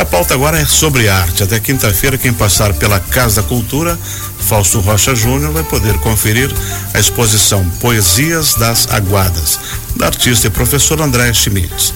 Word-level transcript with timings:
E 0.00 0.02
a 0.02 0.06
pauta 0.06 0.32
agora 0.32 0.58
é 0.58 0.64
sobre 0.64 1.10
arte. 1.10 1.42
Até 1.42 1.60
quinta-feira, 1.60 2.16
quem 2.16 2.32
passar 2.32 2.72
pela 2.72 2.98
Casa 2.98 3.42
da 3.42 3.46
Cultura, 3.46 3.98
Fausto 4.38 4.80
Rocha 4.80 5.14
Júnior, 5.14 5.52
vai 5.52 5.62
poder 5.62 5.92
conferir 5.98 6.50
a 6.94 6.98
exposição 6.98 7.68
Poesias 7.80 8.54
das 8.54 8.88
Aguadas, 8.88 9.60
da 9.96 10.06
artista 10.06 10.46
e 10.46 10.50
professora 10.50 11.04
Andréa 11.04 11.34
Schmitz. 11.34 11.92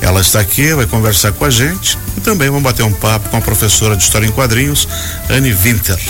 Ela 0.00 0.22
está 0.22 0.40
aqui, 0.40 0.72
vai 0.72 0.86
conversar 0.86 1.32
com 1.32 1.44
a 1.44 1.50
gente 1.50 1.98
e 2.16 2.22
também 2.22 2.48
vamos 2.48 2.62
bater 2.62 2.84
um 2.84 2.92
papo 2.94 3.28
com 3.28 3.36
a 3.36 3.40
professora 3.42 3.98
de 3.98 4.02
História 4.02 4.26
em 4.26 4.32
Quadrinhos, 4.32 4.88
Anne 5.28 5.52
Winter. 5.52 6.00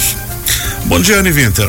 Bom 0.84 1.00
dia, 1.00 1.18
Anne 1.18 1.32
Winter. 1.32 1.68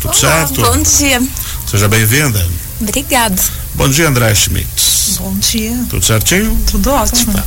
Tudo 0.00 0.16
Olá, 0.16 0.46
certo? 0.46 0.62
Bom 0.62 0.82
dia. 0.82 1.22
Seja 1.70 1.86
bem-vinda. 1.86 2.48
Obrigada. 2.80 3.42
Bom 3.74 3.90
dia, 3.90 4.08
André 4.08 4.34
Schmitz. 4.34 5.18
Bom 5.18 5.34
dia. 5.34 5.84
Tudo 5.90 6.02
certinho? 6.02 6.58
Tudo 6.66 6.90
ótimo. 6.92 7.34
Tá. 7.34 7.44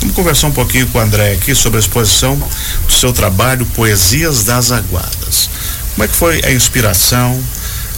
Vamos 0.00 0.14
conversar 0.14 0.48
um 0.48 0.52
pouquinho 0.52 0.86
com 0.88 0.98
o 0.98 1.00
André 1.00 1.32
aqui 1.32 1.54
sobre 1.54 1.78
a 1.78 1.80
exposição 1.80 2.36
do 2.36 2.92
seu 2.92 3.12
trabalho 3.12 3.64
Poesias 3.66 4.44
das 4.44 4.70
Aguadas. 4.70 5.48
Como 5.94 6.04
é 6.04 6.08
que 6.08 6.14
foi 6.14 6.42
a 6.44 6.52
inspiração 6.52 7.42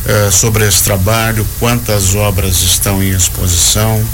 eh, 0.06 0.30
sobre 0.30 0.66
esse 0.66 0.82
trabalho? 0.82 1.46
Quantas 1.58 2.14
obras 2.14 2.62
estão 2.62 3.02
em 3.02 3.10
exposição? 3.10 4.06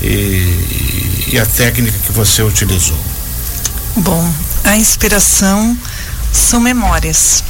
E, 0.00 1.26
e 1.32 1.38
a 1.38 1.46
técnica 1.46 1.98
que 1.98 2.12
você 2.12 2.42
utilizou? 2.42 2.98
Bom, 3.96 4.32
a 4.64 4.76
inspiração 4.76 5.76
são 6.32 6.60
memórias. 6.60 7.42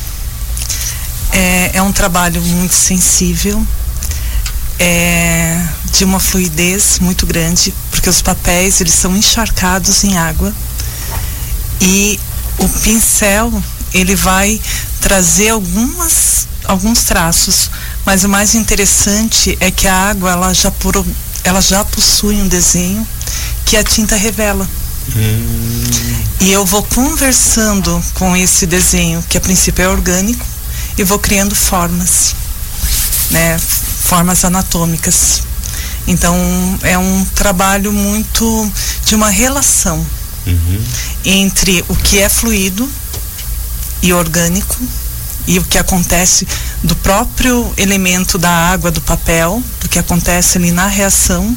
É, 1.33 1.70
é 1.75 1.83
um 1.83 1.92
trabalho 1.92 2.41
muito 2.41 2.75
sensível, 2.75 3.65
é 4.79 5.62
de 5.91 6.05
uma 6.05 6.20
fluidez 6.20 6.98
muito 7.01 7.27
grande, 7.27 7.74
porque 7.91 8.09
os 8.09 8.23
papéis 8.23 8.80
eles 8.80 8.95
são 8.95 9.16
encharcados 9.16 10.05
em 10.05 10.16
água 10.16 10.52
e 11.80 12.19
o 12.59 12.69
pincel 12.69 13.62
ele 13.92 14.14
vai 14.14 14.61
trazer 15.00 15.50
algumas 15.50 16.47
alguns 16.64 17.05
traços, 17.05 17.70
mas 18.05 18.25
o 18.25 18.28
mais 18.28 18.55
interessante 18.55 19.56
é 19.58 19.70
que 19.70 19.89
a 19.89 19.95
água 19.95 20.33
ela 20.33 20.53
já 20.53 20.70
por, 20.70 21.03
ela 21.42 21.62
já 21.62 21.83
possui 21.83 22.36
um 22.36 22.47
desenho 22.47 23.06
que 23.64 23.77
a 23.77 23.83
tinta 23.83 24.17
revela. 24.17 24.69
Hum, 25.17 25.84
E 26.41 26.52
eu 26.52 26.67
vou 26.67 26.83
conversando 26.83 28.05
com 28.14 28.36
esse 28.36 28.67
desenho, 28.67 29.25
que 29.28 29.39
a 29.39 29.41
princípio 29.41 29.83
é 29.83 29.89
orgânico, 29.89 30.45
e 30.98 31.05
vou 31.05 31.19
criando 31.19 31.55
formas, 31.55 32.34
né? 33.30 33.58
Formas 33.58 34.45
anatômicas. 34.45 35.42
Então 36.09 36.34
é 36.83 36.97
um 36.98 37.25
trabalho 37.34 37.92
muito 37.92 38.73
de 39.05 39.14
uma 39.14 39.28
relação 39.28 40.05
uhum. 40.47 40.81
entre 41.25 41.84
o 41.89 41.95
que 41.95 42.19
é 42.19 42.28
fluido 42.28 42.89
e 44.03 44.12
orgânico 44.12 44.77
e 45.47 45.59
o 45.59 45.64
que 45.64 45.79
acontece 45.79 46.47
do 46.83 46.95
próprio 46.97 47.73
elemento 47.77 48.39
da 48.39 48.51
água, 48.51 48.91
do 48.91 49.01
papel, 49.01 49.62
do 49.81 49.89
que 49.89 49.98
acontece 49.98 50.59
ali 50.59 50.70
na 50.70 50.86
reação 50.86 51.56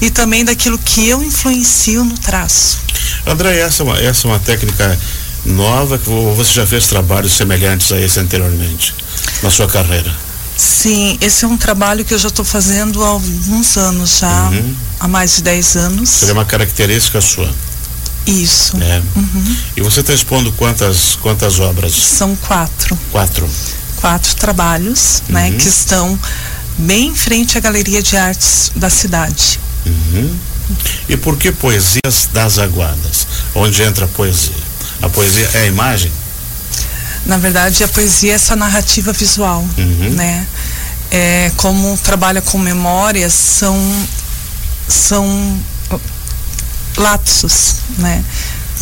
e 0.00 0.10
também 0.10 0.44
daquilo 0.44 0.78
que 0.78 1.06
eu 1.08 1.22
influencio 1.22 2.04
no 2.04 2.16
traço. 2.18 2.78
André, 3.26 3.58
essa 3.60 3.82
é, 3.82 3.84
uma, 3.84 3.98
essa 4.00 4.26
é 4.26 4.30
uma 4.30 4.38
técnica 4.38 4.98
nova 5.44 5.98
que 5.98 6.06
vo- 6.08 6.34
você 6.34 6.52
já 6.52 6.66
fez 6.66 6.86
trabalhos 6.86 7.32
semelhantes 7.36 7.90
a 7.92 8.00
esse 8.00 8.18
anteriormente 8.20 8.94
na 9.42 9.50
sua 9.50 9.66
carreira? 9.68 10.14
Sim, 10.58 11.16
esse 11.20 11.44
é 11.44 11.48
um 11.48 11.56
trabalho 11.56 12.04
que 12.04 12.12
eu 12.12 12.18
já 12.18 12.26
estou 12.26 12.44
fazendo 12.44 13.04
há 13.04 13.08
alguns 13.08 13.76
anos 13.76 14.18
já, 14.18 14.48
Uhum. 14.48 14.74
há 14.98 15.06
mais 15.06 15.36
de 15.36 15.42
10 15.42 15.76
anos. 15.76 16.08
Seria 16.08 16.34
uma 16.34 16.44
característica 16.44 17.20
sua, 17.20 17.48
Isso. 18.26 18.76
né? 18.76 19.00
Uhum. 19.14 19.56
E 19.76 19.80
você 19.80 20.00
está 20.00 20.12
expondo 20.12 20.50
quantas 20.52 21.14
quantas 21.22 21.60
obras? 21.60 21.92
São 21.94 22.34
quatro, 22.34 22.98
Quatro. 23.12 23.48
quatro 23.96 24.34
trabalhos, 24.34 25.22
né, 25.28 25.50
Uhum. 25.50 25.58
que 25.58 25.68
estão 25.68 26.18
bem 26.76 27.06
em 27.10 27.14
frente 27.14 27.56
à 27.56 27.60
Galeria 27.60 28.02
de 28.02 28.16
Artes 28.16 28.72
da 28.74 28.90
cidade. 28.90 29.60
Uhum. 29.86 30.36
E 31.08 31.16
por 31.16 31.36
que 31.36 31.52
poesias 31.52 32.28
das 32.32 32.58
aguadas? 32.58 33.28
Onde 33.54 33.80
entra 33.82 34.06
a 34.06 34.08
poesia? 34.08 34.52
A 35.00 35.08
poesia 35.08 35.48
é 35.54 35.62
a 35.62 35.66
imagem? 35.66 36.10
Na 37.28 37.36
verdade, 37.36 37.84
a 37.84 37.88
poesia 37.88 38.32
é 38.32 38.34
essa 38.34 38.56
narrativa 38.56 39.12
visual, 39.12 39.60
Uhum. 39.76 40.10
né? 40.14 40.46
É, 41.10 41.52
como 41.56 41.96
trabalha 41.98 42.40
com 42.42 42.58
memórias, 42.58 43.32
são 43.34 43.78
são 44.88 45.60
lapsos, 46.96 47.76
né? 47.98 48.24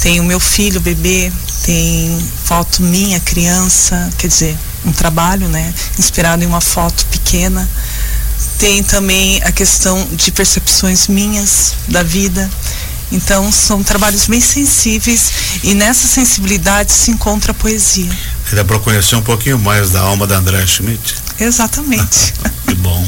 Tem 0.01 0.21
o 0.21 0.25
meu 0.25 0.39
filho, 0.39 0.81
bebê, 0.81 1.33
tem 1.65 2.25
foto 2.45 2.83
minha, 2.83 3.19
criança, 3.21 4.09
quer 4.19 4.29
dizer, 4.29 4.57
um 4.85 4.93
trabalho, 4.93 5.49
né? 5.49 5.75
Inspirado 5.99 6.43
em 6.45 6.47
uma 6.47 6.61
foto 6.61 7.05
pequena. 7.07 7.69
Tem 8.59 8.83
também 8.83 9.43
a 9.43 9.51
questão 9.53 10.07
de 10.13 10.31
percepções 10.31 11.09
minhas 11.09 11.75
da 11.89 12.03
vida. 12.03 12.49
Então, 13.11 13.51
são 13.53 13.83
trabalhos 13.83 14.27
bem 14.27 14.41
sensíveis 14.41 15.31
e 15.63 15.75
nessa 15.75 16.07
sensibilidade 16.07 16.93
se 16.93 17.11
encontra 17.11 17.53
a 17.53 17.55
poesia. 17.55 18.11
Dá 18.53 18.65
para 18.65 18.79
conhecer 18.79 19.17
um 19.17 19.23
pouquinho 19.23 19.59
mais 19.59 19.91
da 19.91 20.01
alma 20.01 20.27
da 20.27 20.37
André 20.39 20.65
Schmidt? 20.67 21.15
Exatamente. 21.39 22.33
Que 22.67 22.75
bom. 22.75 23.07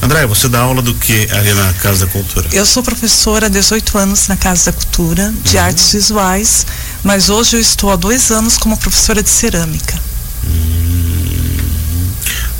André, 0.00 0.24
você 0.28 0.48
dá 0.48 0.60
aula 0.60 0.80
do 0.80 0.94
que 0.94 1.28
ali 1.32 1.52
na 1.54 1.72
Casa 1.74 2.06
da 2.06 2.12
Cultura? 2.12 2.48
Eu 2.52 2.64
sou 2.64 2.84
professora 2.84 3.46
há 3.46 3.48
18 3.48 3.98
anos 3.98 4.28
na 4.28 4.36
Casa 4.36 4.66
da 4.66 4.72
Cultura 4.72 5.34
de 5.42 5.56
Uhum. 5.56 5.62
Artes 5.64 5.92
Visuais, 5.92 6.64
mas 7.02 7.28
hoje 7.28 7.56
eu 7.56 7.60
estou 7.60 7.90
há 7.90 7.96
dois 7.96 8.30
anos 8.30 8.56
como 8.58 8.76
professora 8.76 9.24
de 9.24 9.28
cerâmica. 9.28 10.00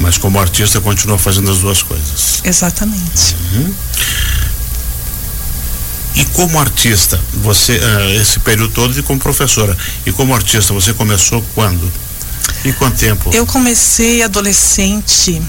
Mas 0.01 0.19
como 0.19 0.41
artista 0.41 0.81
continua 0.81 1.17
fazendo 1.17 1.49
as 1.53 1.59
duas 1.59 1.81
coisas. 1.81 2.41
Exatamente. 2.43 3.37
E 6.15 6.25
como 6.27 6.59
artista, 6.59 7.21
você, 7.35 7.81
ah, 7.83 8.21
esse 8.21 8.41
período 8.41 8.73
todo 8.73 8.99
e 8.99 9.03
como 9.03 9.19
professora, 9.21 9.77
e 10.05 10.13
como 10.13 10.35
artista, 10.35 10.73
você 10.73 10.93
começou 10.93 11.43
quando? 11.55 11.91
Em 12.65 12.73
quanto 12.73 12.99
tempo? 12.99 13.31
Eu 13.33 13.47
comecei 13.47 14.23
adolescente, 14.23 15.41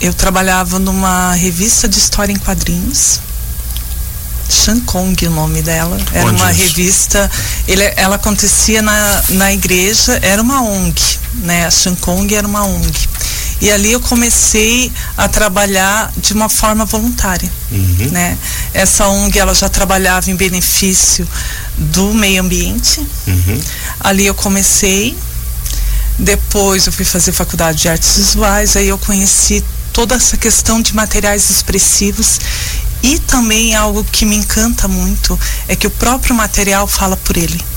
eu 0.00 0.12
trabalhava 0.12 0.78
numa 0.78 1.32
revista 1.34 1.88
de 1.88 1.98
história 1.98 2.32
em 2.32 2.36
quadrinhos. 2.36 3.20
Shankong, 4.50 5.26
o 5.26 5.30
nome 5.30 5.62
dela. 5.62 5.98
Era 6.12 6.26
Onde 6.26 6.42
uma 6.42 6.52
isso? 6.52 6.60
revista. 6.62 7.30
Ele, 7.66 7.90
ela 7.96 8.16
acontecia 8.16 8.82
na, 8.82 9.22
na 9.30 9.52
igreja, 9.52 10.18
era 10.20 10.42
uma 10.42 10.62
ONG, 10.62 11.00
né? 11.36 11.66
A 11.66 11.70
Shankong 11.70 12.34
era 12.34 12.46
uma 12.46 12.64
ONG. 12.64 13.08
E 13.62 13.70
ali 13.70 13.92
eu 13.92 14.00
comecei 14.00 14.90
a 15.16 15.28
trabalhar 15.28 16.12
de 16.16 16.32
uma 16.32 16.48
forma 16.48 16.84
voluntária. 16.84 17.48
Uhum. 17.70 18.08
Né? 18.10 18.36
Essa 18.74 19.06
ONG 19.06 19.38
ela 19.38 19.54
já 19.54 19.68
trabalhava 19.68 20.32
em 20.32 20.34
benefício 20.34 21.26
do 21.78 22.12
meio 22.12 22.42
ambiente. 22.42 22.98
Uhum. 23.24 23.60
Ali 24.00 24.26
eu 24.26 24.34
comecei. 24.34 25.16
Depois 26.18 26.86
eu 26.86 26.92
fui 26.92 27.04
fazer 27.04 27.30
faculdade 27.30 27.78
de 27.78 27.88
artes 27.88 28.16
visuais, 28.16 28.76
aí 28.76 28.88
eu 28.88 28.98
conheci 28.98 29.64
toda 29.92 30.16
essa 30.16 30.36
questão 30.36 30.82
de 30.82 30.94
materiais 30.94 31.48
expressivos 31.48 32.40
e 33.00 33.20
também 33.20 33.76
algo 33.76 34.04
que 34.04 34.26
me 34.26 34.36
encanta 34.36 34.88
muito 34.88 35.38
é 35.68 35.76
que 35.76 35.86
o 35.86 35.90
próprio 35.90 36.34
material 36.34 36.88
fala 36.88 37.16
por 37.16 37.36
ele. 37.36 37.71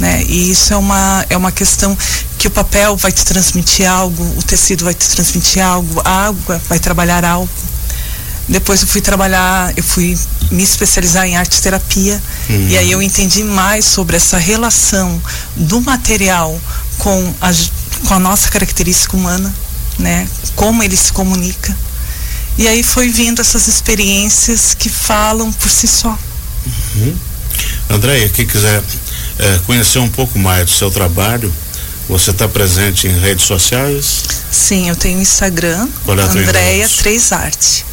Né? 0.00 0.24
E 0.26 0.50
isso 0.50 0.72
é 0.72 0.76
uma, 0.78 1.26
é 1.28 1.36
uma 1.36 1.52
questão 1.52 1.96
que 2.38 2.48
o 2.48 2.50
papel 2.50 2.96
vai 2.96 3.12
te 3.12 3.22
transmitir 3.22 3.86
algo, 3.86 4.24
o 4.38 4.42
tecido 4.42 4.82
vai 4.82 4.94
te 4.94 5.06
transmitir 5.06 5.62
algo, 5.62 6.00
a 6.02 6.26
água 6.28 6.60
vai 6.70 6.78
trabalhar 6.78 7.22
algo. 7.22 7.50
Depois 8.48 8.80
eu 8.80 8.88
fui 8.88 9.02
trabalhar, 9.02 9.72
eu 9.76 9.84
fui 9.84 10.18
me 10.50 10.62
especializar 10.62 11.26
em 11.26 11.36
arte 11.36 11.60
terapia 11.60 12.20
Hum. 12.48 12.66
e 12.68 12.76
aí 12.76 12.90
eu 12.90 13.00
entendi 13.00 13.44
mais 13.44 13.84
sobre 13.84 14.16
essa 14.16 14.38
relação 14.38 15.22
do 15.54 15.80
material 15.82 16.58
com 16.98 17.34
a, 17.40 17.52
com 18.08 18.14
a 18.14 18.18
nossa 18.18 18.48
característica 18.48 19.14
humana, 19.16 19.54
né? 19.98 20.26
Como 20.56 20.82
ele 20.82 20.96
se 20.96 21.12
comunica. 21.12 21.76
E 22.58 22.66
aí 22.66 22.82
foi 22.82 23.08
vindo 23.10 23.40
essas 23.40 23.68
experiências 23.68 24.74
que 24.74 24.88
falam 24.88 25.52
por 25.52 25.70
si 25.70 25.86
só. 25.86 26.18
Andréia, 27.88 28.28
quem 28.30 28.46
quiser 28.46 28.82
eh, 29.40 29.60
conhecer 29.66 29.98
um 29.98 30.08
pouco 30.08 30.38
mais 30.38 30.66
do 30.66 30.70
seu 30.70 30.90
trabalho, 30.90 31.52
você 32.08 32.30
está 32.30 32.46
presente 32.48 33.06
em 33.06 33.18
redes 33.18 33.44
sociais? 33.46 34.22
Sim, 34.50 34.88
eu 34.88 34.96
tenho 34.96 35.20
Instagram, 35.20 35.88
Qual 36.04 36.18
é 36.18 36.22
Andréia 36.22 36.72
endereço? 36.84 36.98
3 36.98 37.32
Arte. 37.32 37.84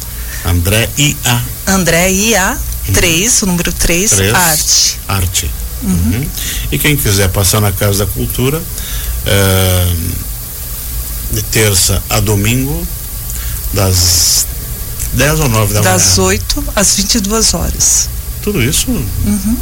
André 0.44 0.88
IA 0.96 1.42
André 1.66 2.12
IA 2.12 2.58
3, 2.92 3.42
o 3.42 3.46
número 3.46 3.72
3, 3.72 4.10
3 4.10 4.34
Arte. 4.34 5.00
Arte. 5.08 5.50
Uhum. 5.82 6.26
E 6.72 6.78
quem 6.78 6.96
quiser 6.96 7.28
passar 7.28 7.60
na 7.60 7.70
Casa 7.72 8.04
da 8.04 8.10
Cultura, 8.12 8.60
eh, 9.26 9.92
de 11.32 11.42
terça 11.42 12.02
a 12.10 12.20
domingo, 12.20 12.86
das 13.72 14.46
10 15.12 15.40
ou 15.40 15.48
9 15.48 15.74
da 15.74 15.80
Das 15.80 16.16
manhã. 16.16 16.28
8 16.28 16.64
às 16.74 16.94
22 16.96 17.54
horas. 17.54 18.08
tudo 18.42 18.62
isso. 18.62 18.90
Uhum. 18.90 19.56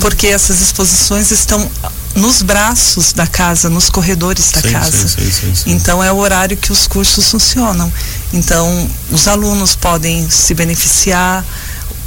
Porque 0.00 0.26
essas 0.28 0.60
exposições 0.60 1.30
estão 1.30 1.70
nos 2.14 2.42
braços 2.42 3.12
da 3.12 3.26
casa, 3.26 3.68
nos 3.68 3.90
corredores 3.90 4.50
da 4.50 4.62
sim, 4.62 4.72
casa. 4.72 5.08
Sim, 5.08 5.30
sim, 5.30 5.70
então 5.72 6.02
é 6.02 6.10
o 6.10 6.16
horário 6.16 6.56
que 6.56 6.72
os 6.72 6.86
cursos 6.86 7.30
funcionam. 7.30 7.92
Então 8.32 8.90
os 9.10 9.28
alunos 9.28 9.76
podem 9.76 10.28
se 10.30 10.54
beneficiar, 10.54 11.44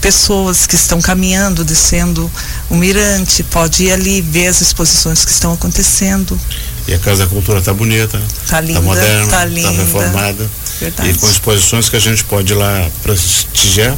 pessoas 0.01 0.65
que 0.65 0.75
estão 0.75 1.01
caminhando, 1.01 1.63
descendo 1.63 2.31
o 2.69 2.75
mirante, 2.75 3.43
pode 3.43 3.83
ir 3.83 3.91
ali 3.91 4.21
ver 4.21 4.47
as 4.47 4.61
exposições 4.61 5.23
que 5.23 5.31
estão 5.31 5.53
acontecendo. 5.53 6.39
E 6.87 6.93
a 6.93 6.99
Casa 6.99 7.25
da 7.25 7.29
Cultura 7.29 7.59
está 7.59 7.73
bonita, 7.73 8.19
está 8.43 8.59
linda, 8.61 8.79
está 8.79 8.81
moderna, 8.81 9.23
está 9.23 9.39
tá 9.39 9.71
reformada. 9.71 10.49
Verdade. 10.79 11.09
E 11.09 11.13
com 11.15 11.29
exposições 11.29 11.89
que 11.89 11.97
a 11.97 11.99
gente 11.99 12.23
pode 12.23 12.53
ir 12.53 12.55
lá 12.55 12.89
prestigiar, 13.03 13.95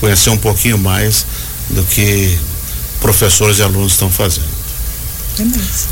conhecer 0.00 0.30
um 0.30 0.36
pouquinho 0.36 0.76
mais 0.76 1.24
do 1.70 1.82
que 1.84 2.38
professores 3.04 3.58
e 3.58 3.62
alunos 3.62 3.92
estão 3.92 4.10
fazendo. 4.10 4.48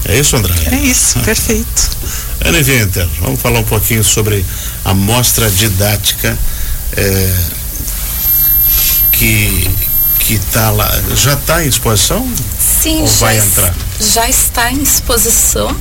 É, 0.06 0.14
é 0.14 0.18
isso, 0.18 0.34
André? 0.34 0.54
É 0.72 0.76
isso, 0.76 1.18
perfeito. 1.20 1.90
Anne 2.42 2.62
Winter, 2.62 3.06
vamos 3.20 3.38
falar 3.38 3.60
um 3.60 3.64
pouquinho 3.64 4.02
sobre 4.02 4.42
a 4.82 4.94
mostra 4.94 5.50
didática 5.50 6.38
é, 6.96 7.34
que 9.12 9.70
que 10.20 10.34
está 10.34 10.70
lá. 10.70 10.90
Já 11.16 11.34
está 11.34 11.62
em 11.62 11.68
exposição? 11.68 12.26
Sim, 12.80 13.02
Ou 13.02 13.08
vai 13.08 13.38
entrar? 13.38 13.74
já 14.00 14.26
está 14.28 14.72
em 14.72 14.80
exposição. 14.82 15.76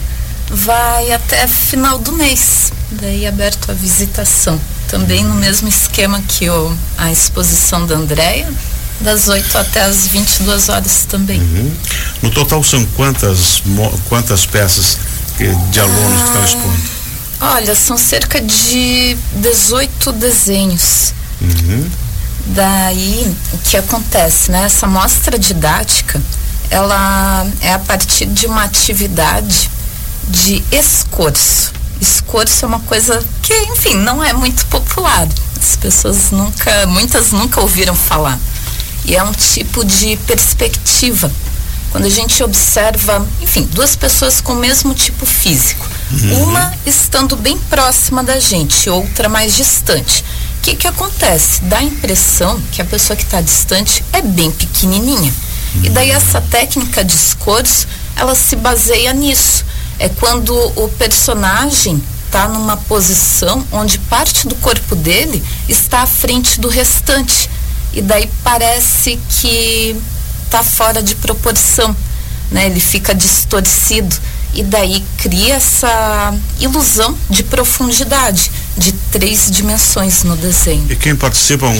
Vai 0.49 1.13
até 1.13 1.47
final 1.47 1.97
do 1.97 2.11
mês, 2.11 2.73
daí 2.91 3.25
aberto 3.25 3.71
a 3.71 3.73
visitação. 3.73 4.59
Também 4.89 5.23
no 5.23 5.35
mesmo 5.35 5.69
esquema 5.69 6.21
que 6.27 6.49
o, 6.49 6.75
a 6.97 7.09
exposição 7.09 7.85
da 7.85 7.95
Andréia, 7.95 8.51
das 9.01 9.27
8 9.27 9.57
até 9.57 9.81
as 9.81 10.07
22 10.07 10.69
horas 10.69 11.05
também. 11.05 11.39
Uhum. 11.39 11.71
No 12.21 12.31
total 12.31 12.63
são 12.63 12.85
quantas, 12.95 13.61
quantas 14.07 14.45
peças 14.45 14.97
de 15.71 15.79
alunos 15.79 16.21
ah, 16.21 16.23
que 16.23 16.27
estão 16.27 16.45
expondo? 16.45 16.81
Olha, 17.41 17.75
são 17.75 17.97
cerca 17.97 18.39
de 18.39 19.17
18 19.33 20.11
desenhos. 20.13 21.13
Uhum. 21.41 21.89
Daí, 22.47 23.35
o 23.53 23.57
que 23.57 23.77
acontece, 23.77 24.51
né? 24.51 24.63
Essa 24.65 24.87
mostra 24.87 25.37
didática, 25.37 26.21
ela 26.69 27.45
é 27.61 27.73
a 27.73 27.79
partir 27.79 28.25
de 28.25 28.45
uma 28.45 28.63
atividade 28.63 29.69
de 30.27 30.63
escorço. 30.71 31.73
Escorço 31.99 32.65
é 32.65 32.67
uma 32.67 32.79
coisa 32.79 33.23
que, 33.41 33.53
enfim, 33.71 33.95
não 33.95 34.23
é 34.23 34.33
muito 34.33 34.65
popular. 34.67 35.27
As 35.59 35.75
pessoas 35.75 36.31
nunca, 36.31 36.87
muitas 36.87 37.31
nunca 37.31 37.61
ouviram 37.61 37.95
falar. 37.95 38.39
E 39.11 39.15
é 39.17 39.21
um 39.21 39.33
tipo 39.33 39.83
de 39.83 40.15
perspectiva. 40.25 41.29
Quando 41.91 42.05
a 42.05 42.09
gente 42.09 42.41
observa, 42.41 43.27
enfim, 43.41 43.63
duas 43.63 43.93
pessoas 43.93 44.39
com 44.39 44.53
o 44.53 44.55
mesmo 44.55 44.93
tipo 44.93 45.25
físico, 45.25 45.85
uhum. 46.09 46.43
uma 46.43 46.73
estando 46.85 47.35
bem 47.35 47.57
próxima 47.57 48.23
da 48.23 48.39
gente, 48.39 48.89
outra 48.89 49.27
mais 49.27 49.53
distante. 49.53 50.23
O 50.57 50.61
que, 50.61 50.77
que 50.77 50.87
acontece? 50.87 51.59
Dá 51.65 51.79
a 51.79 51.83
impressão 51.83 52.57
que 52.71 52.81
a 52.81 52.85
pessoa 52.85 53.17
que 53.17 53.23
está 53.23 53.41
distante 53.41 54.01
é 54.13 54.21
bem 54.21 54.49
pequenininha. 54.49 55.33
Uhum. 55.75 55.81
E 55.83 55.89
daí 55.89 56.11
essa 56.11 56.39
técnica 56.39 57.03
de 57.03 57.17
escorço, 57.17 57.89
ela 58.15 58.33
se 58.33 58.55
baseia 58.55 59.11
nisso. 59.11 59.65
É 59.99 60.07
quando 60.07 60.55
o 60.77 60.87
personagem 60.87 62.01
está 62.27 62.47
numa 62.47 62.77
posição 62.77 63.67
onde 63.73 63.99
parte 63.99 64.47
do 64.47 64.55
corpo 64.55 64.95
dele 64.95 65.43
está 65.67 66.03
à 66.03 66.07
frente 66.07 66.61
do 66.61 66.69
restante 66.69 67.49
e 67.93 68.01
daí 68.01 68.29
parece 68.43 69.19
que 69.29 69.95
está 70.45 70.63
fora 70.63 71.01
de 71.01 71.15
proporção, 71.15 71.95
né? 72.51 72.65
Ele 72.65 72.79
fica 72.79 73.13
distorcido 73.13 74.15
e 74.53 74.63
daí 74.63 75.03
cria 75.17 75.55
essa 75.55 76.33
ilusão 76.59 77.17
de 77.29 77.43
profundidade, 77.43 78.51
de 78.77 78.91
três 79.11 79.49
dimensões 79.49 80.23
no 80.23 80.35
desenho. 80.35 80.85
E 80.89 80.95
quem 80.95 81.15
participam, 81.15 81.73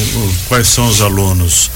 quais 0.48 0.68
são 0.68 0.88
os 0.88 1.02
alunos? 1.02 1.70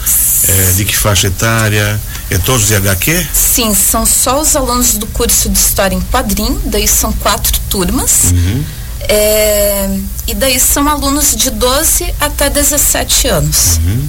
É, 0.48 0.72
de 0.74 0.86
que 0.86 0.96
faixa 0.96 1.28
etária? 1.28 2.00
É 2.30 2.38
todos 2.38 2.68
de 2.68 2.76
HQ? 2.76 3.28
Sim, 3.34 3.74
são 3.74 4.06
só 4.06 4.42
os 4.42 4.56
alunos 4.56 4.98
do 4.98 5.06
curso 5.08 5.50
de 5.50 5.58
História 5.58 5.96
em 5.96 6.02
Quadrinho, 6.02 6.62
daí 6.66 6.88
são 6.88 7.12
quatro 7.14 7.60
turmas. 7.70 8.32
Uhum. 8.32 8.64
É, 9.02 10.00
e 10.28 10.34
daí 10.34 10.60
são 10.60 10.88
alunos 10.88 11.36
de 11.36 11.52
12 11.52 12.14
até 12.20 12.50
17 12.50 13.28
anos. 13.28 13.78
Uhum. 13.78 14.08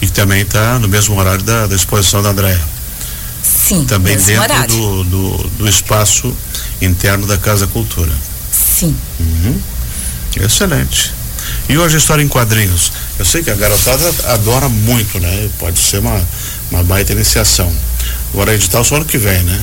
E 0.00 0.08
também 0.08 0.42
está 0.42 0.78
no 0.78 0.88
mesmo 0.88 1.18
horário 1.18 1.42
da, 1.42 1.66
da 1.66 1.76
exposição 1.76 2.22
da 2.22 2.30
Andréa. 2.30 2.60
Sim, 3.42 3.84
também 3.84 4.16
dentro 4.16 4.66
do, 4.68 5.04
do, 5.04 5.48
do, 5.58 5.68
espaço 5.68 6.34
interno 6.80 7.26
da 7.26 7.36
Casa 7.36 7.66
Cultura. 7.66 8.12
Sim. 8.52 8.96
Uhum. 9.18 9.60
Excelente. 10.36 11.12
E 11.68 11.78
hoje 11.78 11.96
a 11.96 11.98
história 11.98 12.22
em 12.22 12.28
quadrinhos. 12.28 12.92
Eu 13.18 13.24
sei 13.24 13.42
que 13.42 13.50
a 13.50 13.54
garotada 13.54 14.12
adora 14.26 14.68
muito, 14.68 15.18
né? 15.20 15.48
Pode 15.58 15.78
ser 15.78 15.98
uma, 15.98 16.20
uma 16.70 16.82
baita 16.82 17.12
iniciação. 17.12 17.72
Agora 18.32 18.54
edital 18.54 18.84
só 18.84 18.96
ano 18.96 19.04
que 19.04 19.18
vem, 19.18 19.42
né? 19.42 19.60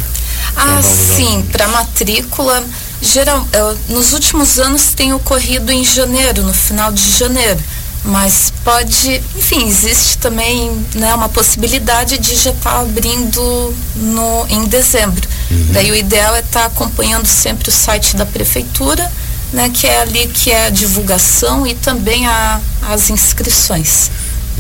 Ah, 0.55 0.81
sim, 0.81 1.43
para 1.51 1.67
matrícula. 1.67 2.63
Geral, 3.01 3.47
eu, 3.53 3.77
nos 3.89 4.13
últimos 4.13 4.57
anos 4.59 4.93
tem 4.95 5.13
ocorrido 5.13 5.71
em 5.71 5.83
janeiro, 5.83 6.43
no 6.43 6.53
final 6.53 6.91
de 6.91 7.11
janeiro 7.11 7.59
mas 8.03 8.53
pode, 8.63 9.21
enfim, 9.35 9.67
existe 9.67 10.17
também 10.17 10.71
né, 10.95 11.13
uma 11.13 11.29
possibilidade 11.29 12.17
de 12.17 12.35
já 12.35 12.51
estar 12.51 12.71
tá 12.71 12.79
abrindo 12.79 13.75
no, 13.95 14.45
em 14.49 14.65
dezembro. 14.65 15.27
Uhum. 15.51 15.67
Daí 15.71 15.91
o 15.91 15.95
ideal 15.95 16.35
é 16.35 16.39
estar 16.39 16.61
tá 16.61 16.65
acompanhando 16.67 17.27
sempre 17.27 17.69
o 17.69 17.71
site 17.71 18.15
da 18.15 18.25
prefeitura, 18.25 19.11
né, 19.51 19.69
que 19.73 19.87
é 19.87 20.01
ali 20.01 20.27
que 20.27 20.51
é 20.51 20.67
a 20.67 20.69
divulgação 20.69 21.65
e 21.65 21.73
também 21.75 22.25
a, 22.27 22.61
as 22.89 23.09
inscrições. 23.09 24.09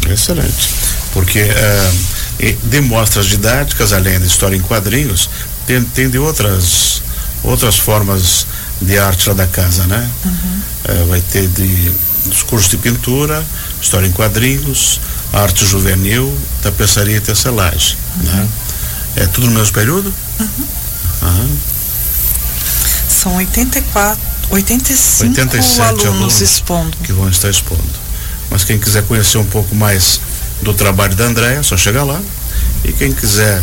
Excelente, 0.09 0.73
porque 1.13 1.43
uh, 1.43 2.57
de 2.63 2.81
mostras 2.81 3.25
didáticas, 3.25 3.91
além 3.91 4.19
da 4.19 4.25
história 4.25 4.55
em 4.55 4.61
quadrinhos, 4.61 5.29
tem, 5.65 5.83
tem 5.83 6.09
de 6.09 6.17
outras 6.17 7.01
outras 7.43 7.77
formas 7.77 8.45
de 8.81 8.97
arte 8.97 9.29
lá 9.29 9.35
da 9.35 9.47
casa, 9.47 9.85
né? 9.85 10.09
Uhum. 10.25 10.61
Uh, 10.89 11.07
vai 11.07 11.21
ter 11.21 11.47
de 11.47 11.91
dos 12.27 12.43
cursos 12.43 12.69
de 12.69 12.77
pintura, 12.77 13.45
história 13.81 14.07
em 14.07 14.11
quadrinhos, 14.11 14.99
arte 15.33 15.65
juvenil, 15.65 16.35
tapeçaria 16.61 17.17
e 17.17 17.21
tecelagem. 17.21 17.97
Uhum. 18.17 18.23
Né? 18.23 18.47
É 19.17 19.25
tudo 19.25 19.47
no 19.47 19.53
mesmo 19.53 19.73
período? 19.73 20.13
Uhum. 20.39 20.47
Uhum. 21.23 21.57
São 23.09 23.35
84, 23.37 24.19
85 24.51 25.29
87 25.29 25.81
alunos, 25.81 26.05
alunos 26.05 26.41
expondo. 26.41 26.97
Que 27.03 27.11
vão 27.11 27.29
estar 27.29 27.49
expondo. 27.49 28.07
Mas 28.49 28.63
quem 28.63 28.77
quiser 28.77 29.03
conhecer 29.03 29.37
um 29.37 29.45
pouco 29.45 29.75
mais 29.75 30.19
do 30.61 30.73
trabalho 30.73 31.15
da 31.15 31.25
Andréia, 31.25 31.63
só 31.63 31.75
chegar 31.75 32.03
lá. 32.03 32.21
E 32.83 32.93
quem 32.93 33.11
quiser 33.11 33.61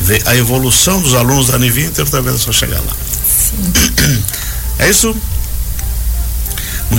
ver 0.00 0.22
a 0.26 0.36
evolução 0.36 1.00
dos 1.00 1.14
alunos 1.14 1.48
da 1.48 1.56
Anivinter, 1.56 2.08
também 2.08 2.34
é 2.34 2.38
só 2.38 2.52
chegar 2.52 2.80
lá. 2.80 2.92
Sim. 3.26 4.22
É 4.78 4.90
isso? 4.90 5.16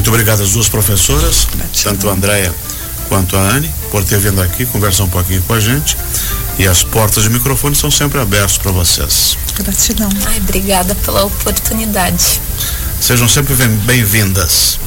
Muito 0.08 0.16
obrigado 0.16 0.42
às 0.42 0.52
duas 0.52 0.70
professoras, 0.70 1.50
tanto 1.84 2.08
a 2.08 2.14
Andréia 2.14 2.56
quanto 3.10 3.36
a 3.36 3.42
Anne, 3.42 3.70
por 3.92 4.06
ter 4.06 4.18
vindo 4.18 4.42
aqui 4.42 4.66
conversar 4.66 5.04
um 5.04 5.10
pouquinho 5.10 5.42
com 5.42 5.54
a 5.54 5.60
gente. 5.60 5.98
E 6.58 6.66
as 6.66 6.82
portas 6.82 7.24
de 7.24 7.30
microfone 7.30 7.76
são 7.76 7.92
sempre 7.92 8.18
abertas 8.18 8.58
para 8.58 8.72
vocês. 8.72 9.38
Gratidão. 9.54 10.08
Ai, 10.28 10.38
obrigada 10.38 10.96
pela 10.96 11.26
oportunidade. 11.26 12.40
Sejam 13.02 13.28
sempre 13.28 13.54
bem-vindas. 13.86 14.80